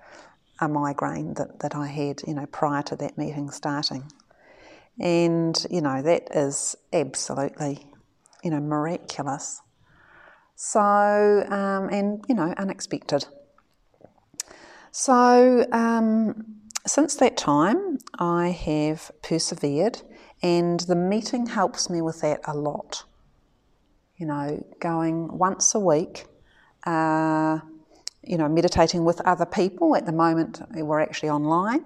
a 0.61 0.69
migraine 0.69 1.35
that, 1.35 1.61
that 1.61 1.75
I 1.75 1.87
had, 1.87 2.23
you 2.27 2.35
know, 2.35 2.47
prior 2.47 2.83
to 2.83 2.97
that 2.97 3.17
meeting 3.17 3.51
starting. 3.51 4.05
And, 4.99 5.57
you 5.71 5.81
know, 5.81 6.03
that 6.03 6.29
is 6.35 6.77
absolutely, 6.93 7.87
you 8.43 8.51
know, 8.51 8.61
miraculous. 8.61 9.63
So, 10.57 10.81
um, 10.81 11.89
and, 11.89 12.25
you 12.29 12.35
know, 12.35 12.55
unexpected. 12.59 13.27
So, 14.91 15.67
um, 15.73 16.61
since 16.87 17.17
that 17.17 17.37
time, 17.37 17.99
I 18.19 18.49
have 18.49 19.11
persevered, 19.23 20.03
and 20.43 20.81
the 20.81 20.97
meeting 20.97 21.47
helps 21.47 21.89
me 21.89 22.03
with 22.03 22.21
that 22.23 22.41
a 22.45 22.57
lot. 22.57 23.05
You 24.17 24.27
know, 24.27 24.65
going 24.81 25.39
once 25.39 25.75
a 25.75 25.81
week, 25.81 26.27
uh, 26.85 27.61
you 28.23 28.37
know, 28.37 28.49
meditating 28.49 29.05
with 29.05 29.21
other 29.23 29.47
people. 29.47 29.97
At 29.97 30.07
the 30.07 30.13
moment, 30.13 30.61
we're 30.75 31.01
actually 31.01 31.31
online, 31.31 31.85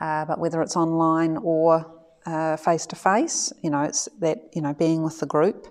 uh, 0.00 0.24
but 0.24 0.38
whether 0.38 0.62
it's 0.62 0.76
online 0.76 1.36
or 1.38 1.93
face 2.24 2.86
to 2.86 2.96
face, 2.96 3.52
you 3.62 3.70
know, 3.70 3.82
it's 3.82 4.08
that, 4.20 4.38
you 4.54 4.62
know, 4.62 4.72
being 4.74 5.02
with 5.02 5.20
the 5.20 5.26
group. 5.26 5.66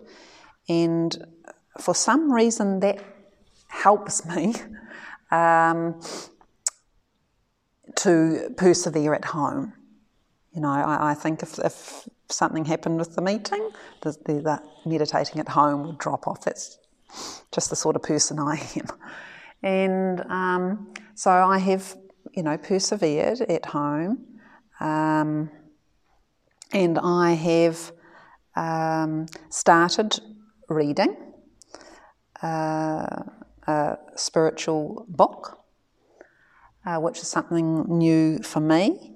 And 0.69 1.25
for 1.79 1.95
some 1.95 2.31
reason, 2.31 2.79
that 2.81 3.03
helps 3.67 4.25
me 4.36 4.53
um, 5.31 6.00
to 7.95 8.53
persevere 8.57 9.13
at 9.13 9.25
home. 9.25 9.74
You 10.53 10.62
know, 10.62 10.69
I, 10.69 11.12
I 11.12 11.13
think 11.15 11.41
if, 11.41 11.60
if, 11.60 12.07
something 12.29 12.65
happened 12.65 12.98
with 12.98 13.15
the 13.15 13.22
meeting, 13.22 13.69
the, 14.01 14.12
the, 14.25 14.33
the, 14.41 14.89
meditating 14.89 15.39
at 15.39 15.50
home 15.50 15.86
would 15.86 16.00
drop 16.00 16.27
off. 16.27 16.45
That's 16.45 16.79
just 17.51 17.69
the 17.69 17.75
sort 17.75 17.95
of 17.95 18.01
person 18.01 18.39
I 18.39 18.55
am. 18.75 18.88
And 19.62 20.22
um, 20.31 20.93
so 21.13 21.29
I 21.29 21.60
have, 21.60 21.95
you 22.33 22.41
know, 22.41 22.57
persevered 22.57 23.41
at 23.41 23.65
home. 23.65 24.25
Um, 24.79 25.51
and 26.74 26.98
I 26.98 27.34
have 27.34 27.92
um, 28.56 29.27
started 29.50 30.20
reading 30.68 31.15
uh, 32.42 33.24
a 33.68 33.98
spiritual 34.15 35.06
book, 35.08 35.60
uh, 36.86 36.98
which 36.98 37.20
is 37.20 37.27
something 37.27 37.86
new 37.88 38.39
for 38.39 38.60
me. 38.60 39.13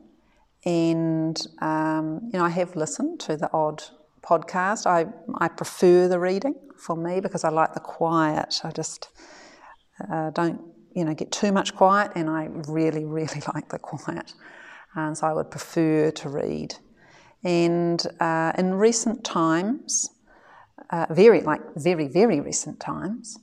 And 0.65 1.39
um, 1.61 2.29
you 2.31 2.39
know, 2.39 2.45
I 2.45 2.49
have 2.49 2.75
listened 2.75 3.19
to 3.21 3.37
the 3.37 3.49
odd 3.51 3.83
podcast. 4.21 4.85
I 4.85 5.07
I 5.39 5.47
prefer 5.47 6.07
the 6.07 6.19
reading 6.19 6.55
for 6.77 6.95
me 6.95 7.19
because 7.21 7.43
I 7.43 7.49
like 7.49 7.73
the 7.73 7.79
quiet. 7.79 8.61
I 8.63 8.71
just 8.71 9.09
uh, 10.11 10.29
don't 10.31 10.61
you 10.93 11.05
know 11.05 11.13
get 11.13 11.31
too 11.31 11.51
much 11.51 11.75
quiet, 11.75 12.11
and 12.15 12.29
I 12.29 12.49
really 12.67 13.05
really 13.19 13.41
like 13.53 13.69
the 13.69 13.79
quiet. 13.79 14.33
And 14.95 15.17
so 15.17 15.27
I 15.27 15.33
would 15.33 15.51
prefer 15.51 16.11
to 16.11 16.29
read. 16.29 16.75
And 17.43 18.05
uh, 18.19 18.53
in 18.57 18.73
recent 18.73 19.23
times, 19.23 20.09
uh, 20.89 21.05
very 21.09 21.41
like 21.41 21.61
very 21.75 22.07
very 22.07 22.39
recent 22.39 22.79
times, 22.79 23.37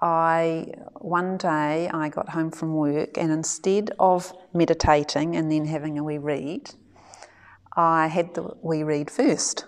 I 0.00 0.72
one 1.00 1.36
day 1.36 1.88
I 1.88 2.08
got 2.08 2.30
home 2.30 2.50
from 2.50 2.74
work 2.74 3.16
and 3.16 3.32
instead 3.32 3.90
of 3.98 4.32
meditating 4.52 5.36
and 5.36 5.50
then 5.50 5.64
having 5.64 5.98
a 5.98 6.04
wee 6.04 6.18
read, 6.18 6.70
I 7.76 8.06
had 8.06 8.34
the 8.34 8.56
wee 8.62 8.82
read 8.82 9.10
first, 9.10 9.66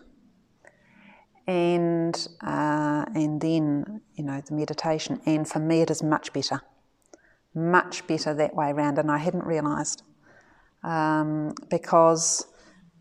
and 1.47 2.29
uh, 2.43 3.05
and 3.15 3.41
then 3.41 4.01
you 4.15 4.25
know 4.25 4.41
the 4.41 4.55
meditation. 4.55 5.21
And 5.27 5.49
for 5.49 5.59
me, 5.59 5.81
it 5.81 5.91
is 5.91 6.03
much 6.03 6.33
better, 6.33 6.63
much 7.55 8.07
better 8.07 8.35
that 8.35 8.55
way 8.55 8.71
around. 8.71 8.99
And 8.99 9.11
I 9.11 9.19
hadn't 9.19 9.45
realised 9.45 10.03
um, 10.83 11.55
because 11.71 12.47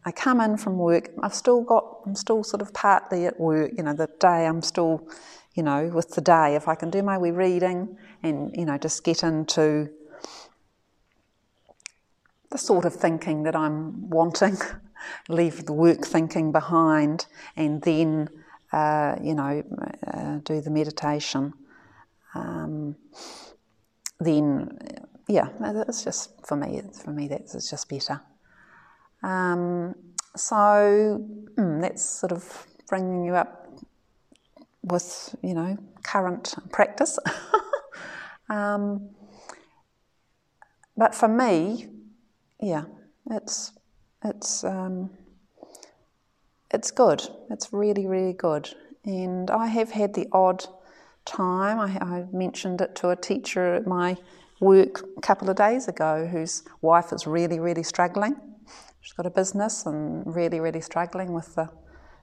I 0.08 0.12
come 0.12 0.40
in 0.40 0.56
from 0.56 0.78
work, 0.78 1.10
I've 1.22 1.34
still 1.34 1.62
got, 1.64 2.00
I'm 2.06 2.16
still 2.16 2.42
sort 2.42 2.62
of 2.62 2.74
partly 2.74 3.26
at 3.26 3.38
work, 3.38 3.72
you 3.76 3.84
know, 3.84 3.92
the 3.92 4.08
day 4.22 4.48
I'm 4.48 4.62
still, 4.62 5.06
you 5.54 5.64
know, 5.64 5.92
with 5.94 6.12
the 6.12 6.22
day. 6.22 6.56
If 6.56 6.70
I 6.70 6.76
can 6.76 6.90
do 6.90 7.04
my 7.04 7.18
wee 7.18 7.32
reading 7.32 7.98
and, 8.24 8.56
you 8.56 8.64
know, 8.64 8.78
just 8.78 9.04
get 9.04 9.22
into 9.22 9.90
the 12.52 12.58
sort 12.58 12.86
of 12.86 12.96
thinking 12.96 13.44
that 13.44 13.54
I'm 13.54 14.10
wanting, 14.10 14.56
leave 15.28 15.66
the 15.66 15.74
work 15.74 16.06
thinking 16.06 16.54
behind, 16.54 17.26
and 17.58 17.82
then, 17.82 18.30
uh, 18.72 19.18
you 19.22 19.36
know, 19.36 19.62
uh, 20.08 20.38
do 20.46 20.62
the 20.62 20.70
meditation. 20.70 21.54
Um, 22.34 22.96
then, 24.22 24.70
yeah, 25.28 25.50
it's 25.86 26.06
just 26.06 26.48
for 26.48 26.56
me. 26.56 26.82
For 27.04 27.12
me, 27.12 27.28
that's 27.28 27.70
just 27.70 27.90
better. 27.90 28.22
Um, 29.24 29.96
so 30.36 31.26
mm, 31.56 31.82
that's 31.82 32.04
sort 32.04 32.32
of 32.32 32.68
bringing 32.88 33.26
you 33.26 33.36
up 33.36 33.68
with, 34.84 35.36
you 35.44 35.54
know, 35.54 35.78
current 36.04 36.54
practice. 36.72 37.20
um, 38.50 39.10
but 40.96 41.14
for 41.14 41.28
me, 41.28 41.88
yeah, 42.62 42.86
it's 43.30 43.74
it's 44.24 44.64
um, 44.64 45.10
it's 46.72 46.92
good. 46.92 47.28
It's 47.50 47.72
really 47.74 48.08
really 48.08 48.34
good. 48.34 48.70
And 49.06 49.50
I 49.52 49.68
have 49.68 49.92
had 49.92 50.14
the 50.14 50.28
odd 50.32 50.66
time. 51.26 51.80
I, 51.80 51.98
I 52.04 52.26
mentioned 52.32 52.82
it 52.82 52.96
to 52.96 53.10
a 53.10 53.16
teacher 53.16 53.76
at 53.76 53.88
my 53.88 54.18
work 54.60 55.06
a 55.18 55.22
couple 55.22 55.50
of 55.50 55.56
days 55.56 55.88
ago, 55.88 56.26
whose 56.26 56.64
wife 56.82 57.12
is 57.12 57.28
really 57.28 57.60
really 57.60 57.84
struggling 57.84 58.36
She's 59.02 59.14
got 59.14 59.26
a 59.26 59.30
business 59.30 59.86
and 59.86 60.24
really, 60.26 60.60
really 60.60 60.82
struggling 60.82 61.34
with 61.34 61.56
the, 61.56 61.70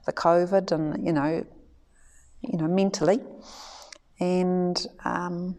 the 0.05 0.13
COVID 0.13 0.71
and, 0.71 1.05
you 1.05 1.13
know, 1.13 1.45
you 2.41 2.57
know, 2.57 2.67
mentally. 2.67 3.19
And, 4.19 4.85
um, 5.03 5.57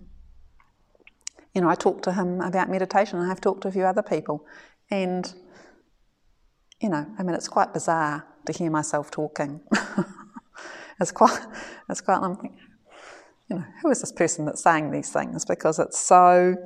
you 1.55 1.61
know, 1.61 1.69
I 1.69 1.75
talked 1.75 2.05
to 2.05 2.13
him 2.13 2.41
about 2.41 2.69
meditation 2.69 3.19
I've 3.19 3.41
talked 3.41 3.63
to 3.63 3.69
a 3.69 3.73
few 3.73 3.85
other 3.85 4.03
people. 4.03 4.45
And, 4.91 5.33
you 6.81 6.89
know, 6.89 7.07
I 7.19 7.23
mean, 7.23 7.35
it's 7.35 7.49
quite 7.49 7.73
bizarre 7.73 8.27
to 8.47 8.53
hear 8.53 8.71
myself 8.71 9.11
talking. 9.11 9.61
it's 11.01 11.13
quite, 11.13 11.39
it's 11.89 12.01
quite, 12.01 12.19
I'm 12.19 12.39
you 13.49 13.57
know, 13.57 13.65
who 13.83 13.91
is 13.91 14.01
this 14.01 14.13
person 14.13 14.45
that's 14.45 14.63
saying 14.63 14.91
these 14.91 15.11
things? 15.11 15.45
Because 15.45 15.79
it's 15.79 15.99
so 15.99 16.57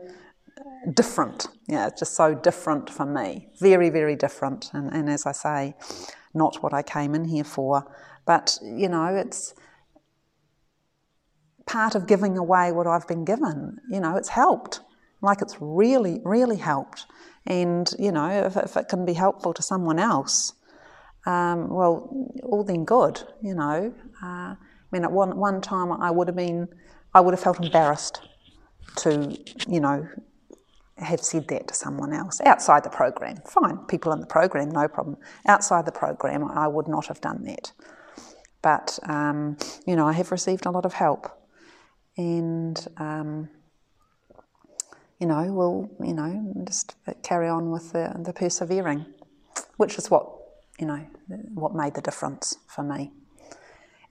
different. 0.95 1.49
Yeah, 1.69 1.87
it's 1.87 2.01
just 2.01 2.15
so 2.15 2.35
different 2.35 2.91
for 2.91 3.07
me. 3.07 3.49
Very, 3.59 3.91
very 3.91 4.17
different. 4.17 4.71
And, 4.73 4.93
and 4.93 5.09
as 5.09 5.27
I 5.27 5.33
say, 5.33 5.75
not 6.35 6.63
what 6.63 6.73
I 6.73 6.83
came 6.83 7.15
in 7.15 7.25
here 7.25 7.45
for. 7.45 7.91
But, 8.27 8.59
you 8.63 8.89
know, 8.89 9.07
it's 9.07 9.55
part 11.67 11.95
of 11.95 12.07
giving 12.07 12.37
away 12.39 12.73
what 12.73 12.87
I've 12.87 13.07
been 13.07 13.25
given. 13.25 13.79
You 13.91 14.01
know, 14.01 14.17
it's 14.17 14.29
helped. 14.29 14.81
Like 15.23 15.43
it's 15.43 15.57
really, 15.61 16.21
really 16.25 16.57
helped. 16.57 17.07
And, 17.47 17.91
you 17.99 18.13
know, 18.13 18.29
if, 18.29 18.57
if 18.57 18.77
it 18.77 18.89
can 18.89 19.05
be 19.05 19.15
helpful 19.15 19.55
to 19.55 19.63
someone 19.63 19.99
else, 19.99 20.53
um, 21.27 21.69
well, 21.69 22.09
all 22.43 22.65
then 22.65 22.85
good, 22.85 23.23
you 23.43 23.55
know. 23.55 23.93
Uh, 24.23 24.55
I 24.55 24.57
mean, 24.93 25.05
at 25.05 25.13
one, 25.13 25.37
one 25.37 25.61
time 25.61 25.93
I 25.93 26.11
would 26.11 26.29
have 26.29 26.37
been, 26.37 26.69
I 27.15 27.21
would 27.21 27.33
have 27.33 27.41
felt 27.41 27.63
embarrassed 27.63 28.21
to, 28.97 29.37
you 29.69 29.81
know, 29.81 30.09
have 31.01 31.21
said 31.21 31.49
that 31.49 31.69
to 31.69 31.75
someone 31.75 32.13
else 32.13 32.41
outside 32.45 32.85
the 32.85 32.91
program. 32.91 33.37
Fine, 33.47 33.79
people 33.87 34.13
in 34.13 34.21
the 34.21 34.27
program, 34.27 34.71
no 34.71 34.89
problem. 34.89 35.17
Outside 35.47 35.87
the 35.87 35.93
program, 35.93 36.45
I 36.45 36.67
would 36.67 36.89
not 36.89 37.07
have 37.07 37.21
done 37.21 37.45
that. 37.45 37.73
But, 38.63 38.99
um, 39.05 39.57
you 39.87 39.97
know, 39.97 40.07
I 40.07 40.13
have 40.13 40.31
received 40.31 40.67
a 40.67 40.71
lot 40.71 40.85
of 40.85 40.93
help. 40.93 41.31
And, 42.17 42.87
um, 42.99 43.49
you 45.19 45.27
know, 45.27 45.53
we'll, 45.53 45.91
you 46.07 46.15
know, 46.15 46.53
just 46.67 46.97
carry 47.23 47.49
on 47.49 47.71
with 47.71 47.93
the, 47.93 48.15
the 48.23 48.33
persevering, 48.33 49.07
which 49.77 49.97
is 49.99 50.11
what, 50.11 50.27
you 50.79 50.87
know, 50.87 51.07
what 51.55 51.75
made 51.75 51.95
the 51.95 52.01
difference 52.03 52.57
for 52.67 52.83
me. 52.83 53.13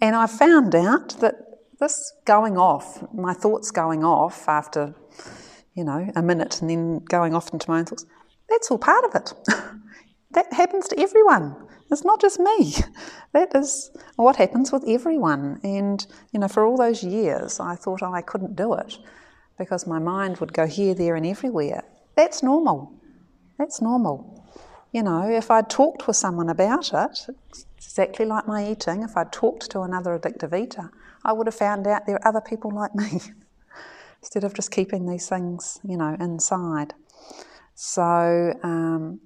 And 0.02 0.16
I 0.16 0.28
found 0.28 0.74
out 0.76 1.20
that 1.20 1.36
this 1.80 2.14
going 2.26 2.58
off, 2.58 3.04
my 3.14 3.34
thoughts 3.34 3.72
going 3.72 4.04
off 4.04 4.48
after 4.48 4.96
you 5.80 5.86
know, 5.86 6.12
a 6.14 6.22
minute 6.22 6.60
and 6.60 6.70
then 6.70 7.00
going 7.06 7.34
off 7.34 7.54
into 7.54 7.70
my 7.72 7.80
own 7.80 7.86
thoughts. 7.86 8.06
That's 8.50 8.70
all 8.70 8.78
part 8.78 9.06
of 9.06 9.16
it. 9.16 9.34
That 10.32 10.54
happens 10.54 10.88
to 10.90 11.00
everyone. 11.00 11.56
It's 11.90 12.06
not 12.06 12.22
just 12.22 12.40
me. 12.40 12.76
That 13.34 13.56
is 13.56 13.90
what 14.16 14.36
happens 14.36 14.72
with 14.72 14.84
everyone. 14.88 15.60
And, 15.64 16.06
you 16.32 16.40
know, 16.40 16.48
for 16.48 16.66
all 16.66 16.78
those 16.78 17.04
years, 17.04 17.60
I 17.60 17.76
thought 17.76 18.04
oh, 18.04 18.14
I 18.14 18.22
couldn't 18.22 18.56
do 18.56 18.74
it 18.74 18.98
because 19.58 19.88
my 19.88 19.98
mind 19.98 20.38
would 20.38 20.54
go 20.54 20.68
here, 20.68 20.94
there, 20.94 21.16
and 21.16 21.26
everywhere. 21.26 21.84
That's 22.16 22.44
normal. 22.44 22.94
That's 23.58 23.82
normal. 23.82 24.44
You 24.92 25.04
know, 25.04 25.30
if 25.30 25.50
I'd 25.50 25.70
talked 25.70 26.06
with 26.06 26.16
someone 26.16 26.50
about 26.50 26.94
it, 26.94 27.28
exactly 27.78 28.26
like 28.26 28.48
my 28.48 28.72
eating, 28.72 29.02
if 29.04 29.18
I'd 29.18 29.32
talked 29.32 29.72
to 29.72 29.82
another 29.82 30.18
addictive 30.18 30.54
eater, 30.60 30.92
I 31.24 31.34
would 31.34 31.48
have 31.48 31.56
found 31.56 31.88
out 31.88 32.06
there 32.06 32.18
are 32.18 32.28
other 32.28 32.42
people 32.42 32.72
like 32.72 32.94
me 32.94 33.22
instead 34.22 34.44
of 34.44 34.54
just 34.54 34.72
keeping 34.72 35.06
these 35.06 35.28
things, 35.28 35.80
you 35.84 35.98
know, 35.98 36.16
inside. 36.20 36.94
So 37.76 38.54
um, 38.64 39.20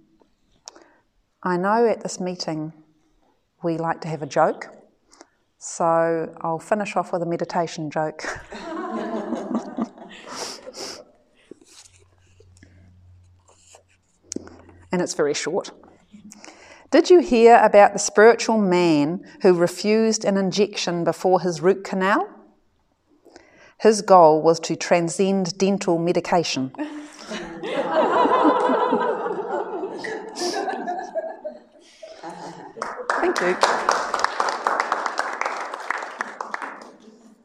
I 1.41 1.57
know 1.57 1.87
at 1.87 2.01
this 2.01 2.19
meeting 2.19 2.73
we 3.63 3.77
like 3.77 4.01
to 4.01 4.07
have 4.07 4.21
a 4.21 4.27
joke. 4.27 4.67
So 5.57 6.35
I'll 6.41 6.59
finish 6.59 6.95
off 6.95 7.13
with 7.13 7.21
a 7.21 7.25
meditation 7.25 7.89
joke. 7.89 8.23
and 14.91 15.01
it's 15.01 15.13
very 15.15 15.33
short. 15.33 15.71
Did 16.91 17.09
you 17.09 17.19
hear 17.19 17.59
about 17.63 17.93
the 17.93 17.99
spiritual 17.99 18.59
man 18.59 19.25
who 19.41 19.53
refused 19.53 20.25
an 20.25 20.37
injection 20.37 21.03
before 21.03 21.41
his 21.41 21.59
root 21.59 21.83
canal? 21.83 22.29
His 23.83 24.01
goal 24.01 24.41
was 24.41 24.61
to 24.61 24.77
transcend 24.77 25.57
dental 25.57 25.97
medication. 25.99 26.71
Thank 33.19 33.41
you. 33.41 33.82